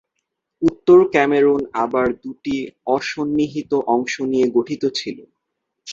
[0.61, 2.55] উত্তর ক্যামেরুন আবার দুটি
[2.87, 5.17] অ-সন্নিহিত অংশ নিয়ে গঠিত ছিল।